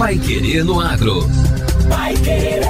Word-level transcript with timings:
Pai 0.00 0.18
Querer 0.18 0.64
no 0.64 0.80
Agro. 0.80 1.28
Pai 1.86 2.14
Querer. 2.14 2.62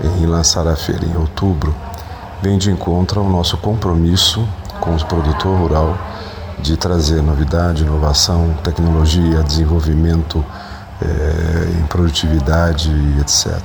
em 0.04 0.26
lançar 0.26 0.68
a 0.68 0.76
feira 0.76 1.06
em 1.06 1.16
outubro, 1.16 1.74
vem 2.42 2.58
de 2.58 2.72
encontro 2.72 3.22
ao 3.22 3.30
nosso 3.30 3.58
compromisso 3.58 4.48
com 4.80 4.96
o 4.96 5.06
produtor 5.06 5.58
rural 5.58 5.98
de 6.60 6.78
trazer 6.78 7.22
novidade, 7.22 7.84
inovação, 7.84 8.56
tecnologia, 8.64 9.44
desenvolvimento 9.44 10.44
é, 11.02 11.80
em 11.80 11.88
produtividade, 11.88 12.90
etc. 13.20 13.60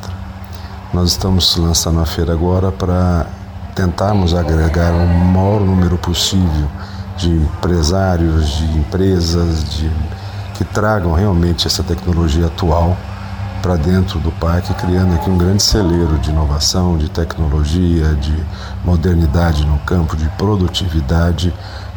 Nós 0.93 1.11
estamos 1.11 1.57
lançando 1.57 2.01
a 2.01 2.07
feira 2.07 2.33
agora 2.33 2.73
para 2.73 3.27
tentarmos 3.75 4.35
agregar 4.35 4.93
o 4.93 5.07
maior 5.07 5.61
número 5.61 5.97
possível 5.97 6.69
de 7.17 7.31
empresários, 7.31 8.49
de 8.57 8.79
empresas, 8.79 9.65
de, 9.71 9.91
que 10.55 10.65
tragam 10.65 11.13
realmente 11.13 11.67
essa 11.67 11.83
tecnologia 11.83 12.47
atual 12.47 12.97
para 13.61 13.77
dentro 13.77 14.19
do 14.19 14.33
parque, 14.33 14.73
criando 14.75 15.15
aqui 15.15 15.31
um 15.31 15.39
grande 15.39 15.63
celeiro 15.63 16.19
de 16.19 16.31
inovação, 16.31 16.97
de 16.97 17.09
tecnologia, 17.09 18.15
de 18.15 18.35
modernidade 18.85 19.67
no 19.67 19.79
campo, 19.81 20.17
de 20.17 20.29
produtividade, 20.31 21.53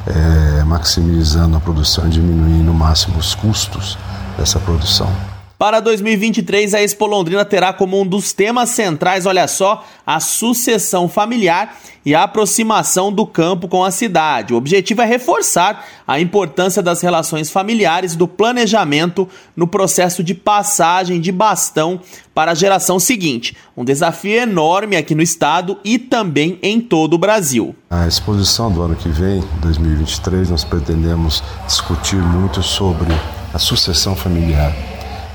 é, 0.05 0.63
maximizando 0.63 1.57
a 1.57 1.59
produção 1.59 2.07
e 2.07 2.09
diminuindo 2.09 2.65
no 2.65 2.73
máximo 2.73 3.17
os 3.17 3.33
custos 3.33 3.97
dessa 4.37 4.59
produção. 4.59 5.32
Para 5.63 5.79
2023, 5.79 6.73
a 6.73 6.83
Expo 6.83 7.05
Londrina 7.05 7.45
terá 7.45 7.71
como 7.71 8.01
um 8.01 8.05
dos 8.05 8.33
temas 8.33 8.71
centrais, 8.71 9.25
olha 9.25 9.47
só, 9.47 9.85
a 10.05 10.19
sucessão 10.19 11.07
familiar 11.07 11.77
e 12.05 12.13
a 12.13 12.23
aproximação 12.23 13.13
do 13.13 13.25
campo 13.25 13.69
com 13.69 13.81
a 13.81 13.89
cidade. 13.89 14.53
O 14.53 14.57
objetivo 14.57 15.01
é 15.01 15.05
reforçar 15.05 15.85
a 16.05 16.19
importância 16.19 16.83
das 16.83 16.99
relações 16.99 17.49
familiares 17.49 18.13
do 18.13 18.27
planejamento 18.27 19.25
no 19.55 19.65
processo 19.65 20.21
de 20.21 20.33
passagem 20.33 21.21
de 21.21 21.31
bastão 21.31 22.01
para 22.35 22.51
a 22.51 22.55
geração 22.55 22.99
seguinte. 22.99 23.55
Um 23.77 23.85
desafio 23.85 24.33
enorme 24.33 24.97
aqui 24.97 25.15
no 25.15 25.21
estado 25.21 25.77
e 25.81 25.97
também 25.97 26.59
em 26.61 26.81
todo 26.81 27.13
o 27.13 27.17
Brasil. 27.17 27.73
A 27.89 28.05
exposição 28.05 28.69
do 28.69 28.81
ano 28.81 28.97
que 28.97 29.07
vem, 29.07 29.41
2023, 29.61 30.49
nós 30.49 30.65
pretendemos 30.65 31.41
discutir 31.65 32.21
muito 32.21 32.61
sobre 32.61 33.13
a 33.53 33.57
sucessão 33.57 34.13
familiar 34.13 34.92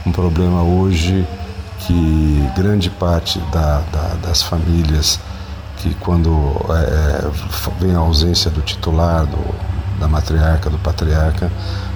um 0.08 0.12
problema 0.12 0.62
hoje 0.62 1.26
que 1.80 2.50
grande 2.56 2.88
parte 2.88 3.38
da, 3.52 3.82
da, 3.92 4.14
das 4.22 4.42
famílias 4.42 5.20
que 5.76 5.94
quando 5.94 6.30
é, 6.70 7.30
vem 7.78 7.94
a 7.94 7.98
ausência 7.98 8.50
do 8.50 8.60
titular, 8.62 9.26
do, 9.26 9.38
da 10.00 10.08
matriarca, 10.08 10.70
do 10.70 10.78
patriarca, 10.78 11.52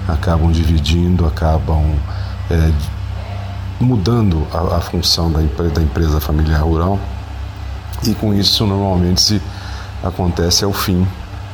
acabam 0.07 0.51
dividindo, 0.51 1.25
acabam 1.25 1.95
é, 2.49 2.71
mudando 3.79 4.47
a, 4.53 4.77
a 4.77 4.81
função 4.81 5.31
da, 5.31 5.39
da, 5.39 5.81
empresa 5.81 6.21
familiar 6.21 6.61
rural 6.61 6.99
e 8.03 8.13
com 8.13 8.33
isso 8.33 8.65
normalmente 8.65 9.21
se 9.21 9.41
acontece 10.03 10.63
é 10.63 10.67
o 10.67 10.73
fim 10.73 11.05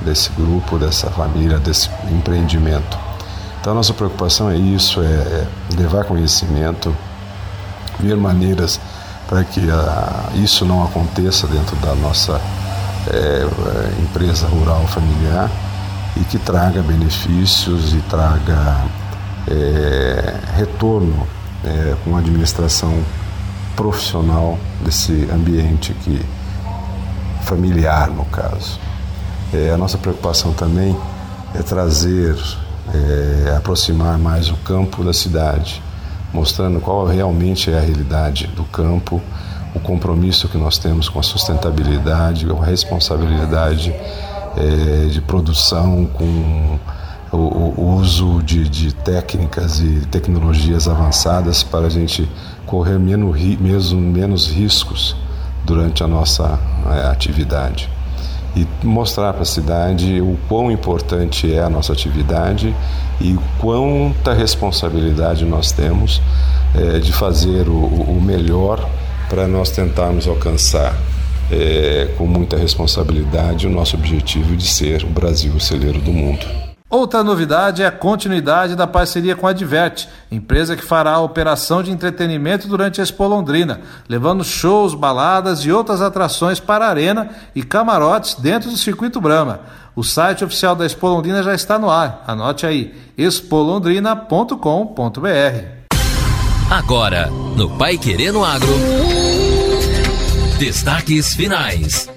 desse 0.02 0.30
grupo, 0.32 0.78
dessa 0.78 1.10
família, 1.10 1.58
desse 1.58 1.90
empreendimento. 2.12 3.09
Então, 3.60 3.74
a 3.74 3.76
nossa 3.76 3.94
preocupação 3.94 4.50
é 4.50 4.58
isso: 4.58 5.02
é 5.02 5.48
levar 5.78 6.06
conhecimento, 6.06 6.96
ver 8.00 8.16
maneiras 8.16 8.80
para 9.28 9.44
que 9.44 9.70
a, 9.70 9.76
ah, 9.76 10.30
isso 10.36 10.66
não 10.66 10.84
aconteça 10.84 11.46
dentro 11.46 11.76
da 11.78 11.94
nossa 11.96 12.42
é, 13.08 14.02
empresa 14.02 14.48
rural 14.48 14.86
familiar 14.88 15.50
e 16.18 16.24
que 16.24 16.40
traga 16.40 16.82
benefícios 16.82 17.94
e 17.94 17.98
traga 18.10 18.86
é, 19.48 20.36
retorno 20.56 21.28
é, 21.64 21.96
com 22.04 22.16
a 22.16 22.20
administração 22.20 23.04
profissional 23.76 24.58
desse 24.82 25.30
ambiente 25.32 25.94
que 25.94 26.26
familiar 27.44 28.10
no 28.10 28.26
caso. 28.26 28.80
É, 29.54 29.72
a 29.72 29.78
nossa 29.78 29.98
preocupação 29.98 30.54
também 30.54 30.98
é 31.56 31.62
trazer 31.62 32.36
é, 32.94 33.56
aproximar 33.56 34.18
mais 34.18 34.50
o 34.50 34.56
campo 34.58 35.04
da 35.04 35.14
cidade, 35.14 35.82
mostrando 36.34 36.80
qual 36.80 37.06
realmente 37.06 37.72
é 37.72 37.78
a 37.78 37.82
realidade 37.82 38.48
do 38.48 38.64
campo, 38.64 39.22
o 39.74 39.80
compromisso 39.80 40.48
que 40.48 40.58
nós 40.58 40.78
temos 40.78 41.10
com 41.10 41.20
a 41.20 41.24
sustentabilidade, 41.24 42.48
a 42.50 42.66
responsabilidade 42.66 43.94
é, 44.58 45.08
de 45.08 45.22
produção, 45.22 46.08
com 46.14 46.80
o, 47.32 47.38
o 47.38 47.96
uso 47.96 48.42
de, 48.42 48.68
de, 48.68 48.92
técnicas 48.92 49.80
e 49.80 50.08
tecnologias 50.08 50.88
avançadas 50.88 51.62
para 51.62 51.86
a 51.86 51.90
gente 51.90 52.28
correr 52.66 52.98
menos, 52.98 53.40
mesmo, 53.60 54.02
menos 54.02 54.48
riscos 54.48 55.16
durante 55.64 56.04
a 56.04 56.08
nossa 56.08 56.60
é, 56.88 57.08
atividade 57.08 57.90
e 58.56 58.68
mostrar 58.84 59.34
para 59.34 59.44
a 59.44 59.46
cidade 59.46 60.20
o 60.22 60.38
quão 60.48 60.72
importante 60.72 61.54
é 61.54 61.62
a 61.62 61.70
nossa 61.70 61.94
atividade 61.94 62.76
e 63.22 63.38
quanta 63.60 64.34
responsabilidade 64.34 65.46
nós 65.46 65.72
temos 65.72 66.22
é, 66.76 67.00
de 67.00 67.12
fazer 67.14 67.68
o, 67.68 67.74
o 67.74 68.22
melhor 68.22 68.88
para 69.30 69.48
nós 69.48 69.70
tentarmos 69.70 70.28
alcançar 70.28 70.96
é, 71.52 72.10
com 72.18 72.26
muita 72.26 72.58
responsabilidade 72.58 73.68
o 73.68 73.70
nosso 73.70 73.96
objetivo 73.96 74.56
de 74.56 74.68
ser 74.68 75.04
o 75.04 75.08
Brasil 75.08 75.54
o 75.54 75.60
celeiro 75.60 76.00
do 76.00 76.12
mundo. 76.12 76.69
Outra 76.90 77.24
novidade 77.24 77.84
é 77.84 77.86
a 77.86 77.92
continuidade 77.92 78.76
da 78.76 78.88
parceria 78.88 79.36
com 79.36 79.46
a 79.46 79.54
Diverte, 79.54 80.10
empresa 80.32 80.76
que 80.76 80.84
fará 80.84 81.12
a 81.12 81.22
operação 81.22 81.84
de 81.84 81.92
entretenimento 81.92 82.68
durante 82.68 83.00
a 83.00 83.04
Expo 83.04 83.28
Londrina, 83.28 83.82
levando 84.08 84.44
shows, 84.44 84.96
baladas 84.96 85.60
e 85.60 85.72
outras 85.72 86.02
atrações 86.02 86.60
para 86.60 86.88
a 86.88 86.90
arena 86.90 87.30
e 87.54 87.62
camarotes 87.62 88.34
dentro 88.34 88.72
do 88.72 88.78
circuito 88.78 89.22
Brahma. 89.22 89.60
O 89.96 90.04
site 90.04 90.44
oficial 90.44 90.76
da 90.76 90.84
Expo 90.84 91.08
Londrina 91.08 91.44
já 91.44 91.54
está 91.54 91.78
no 91.78 91.92
ar. 91.92 92.24
Anote 92.26 92.66
aí: 92.66 92.96
expolondrina.com.br. 93.16 95.80
Agora, 96.72 97.30
no 97.56 97.70
Pai 97.78 98.00
Querendo 98.00 98.44
Agro. 98.44 98.74
Destaques 100.58 101.36
finais. 101.36 102.10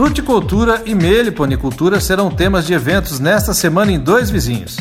Fruticultura 0.00 0.82
e 0.86 0.94
meliponicultura 0.94 2.00
serão 2.00 2.30
temas 2.30 2.66
de 2.66 2.72
eventos 2.72 3.20
nesta 3.20 3.52
semana 3.52 3.92
em 3.92 4.00
dois 4.00 4.30
vizinhos. 4.30 4.78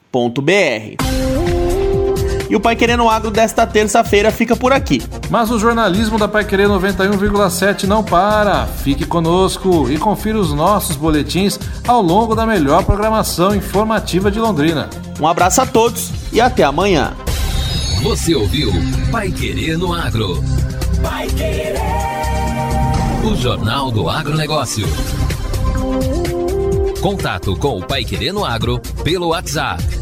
E 2.52 2.54
o 2.54 2.60
Pai 2.60 2.76
Querendo 2.76 3.08
Agro 3.08 3.30
desta 3.30 3.66
terça-feira 3.66 4.30
fica 4.30 4.54
por 4.54 4.74
aqui. 4.74 5.00
Mas 5.30 5.50
o 5.50 5.58
jornalismo 5.58 6.18
da 6.18 6.28
Pai 6.28 6.44
Querer 6.44 6.68
91,7 6.68 7.84
não 7.84 8.04
para. 8.04 8.66
Fique 8.66 9.06
conosco 9.06 9.90
e 9.90 9.96
confira 9.96 10.38
os 10.38 10.52
nossos 10.52 10.94
boletins 10.94 11.58
ao 11.88 12.02
longo 12.02 12.34
da 12.34 12.44
melhor 12.44 12.84
programação 12.84 13.54
informativa 13.54 14.30
de 14.30 14.38
Londrina. 14.38 14.90
Um 15.18 15.26
abraço 15.26 15.62
a 15.62 15.66
todos 15.66 16.10
e 16.30 16.42
até 16.42 16.62
amanhã. 16.62 17.14
Você 18.02 18.34
ouviu 18.34 18.70
Pai 19.10 19.30
Querer 19.30 19.78
no 19.78 19.94
Agro. 19.94 20.44
Pai 21.02 21.28
Querer. 21.28 21.76
O 23.24 23.34
Jornal 23.34 23.90
do 23.90 24.10
Agronegócio. 24.10 24.86
Contato 27.00 27.56
com 27.56 27.78
o 27.78 27.82
Pai 27.82 28.04
Querer 28.04 28.32
no 28.32 28.44
Agro 28.44 28.78
pelo 29.02 29.28
WhatsApp 29.28 30.01